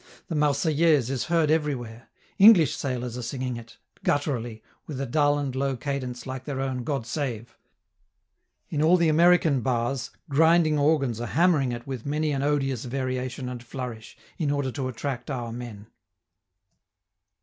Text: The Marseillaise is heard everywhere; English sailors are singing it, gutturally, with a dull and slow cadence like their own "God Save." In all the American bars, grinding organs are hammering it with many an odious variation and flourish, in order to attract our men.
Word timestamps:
The 0.29 0.35
Marseillaise 0.35 1.11
is 1.11 1.25
heard 1.25 1.51
everywhere; 1.51 2.09
English 2.39 2.75
sailors 2.75 3.19
are 3.19 3.21
singing 3.21 3.55
it, 3.55 3.77
gutturally, 4.03 4.63
with 4.87 4.99
a 4.99 5.05
dull 5.05 5.37
and 5.37 5.53
slow 5.53 5.77
cadence 5.77 6.25
like 6.25 6.45
their 6.45 6.59
own 6.59 6.83
"God 6.83 7.05
Save." 7.05 7.55
In 8.69 8.81
all 8.81 8.97
the 8.97 9.09
American 9.09 9.61
bars, 9.61 10.09
grinding 10.27 10.79
organs 10.79 11.21
are 11.21 11.27
hammering 11.27 11.71
it 11.71 11.85
with 11.85 12.07
many 12.07 12.31
an 12.31 12.41
odious 12.41 12.83
variation 12.85 13.47
and 13.47 13.61
flourish, 13.61 14.17
in 14.39 14.49
order 14.49 14.71
to 14.71 14.87
attract 14.87 15.29
our 15.29 15.51
men. 15.51 15.85